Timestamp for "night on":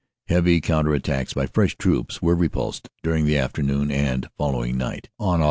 4.75-5.37